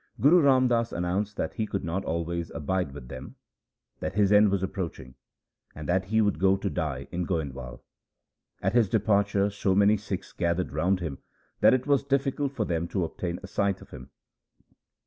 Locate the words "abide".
2.55-2.91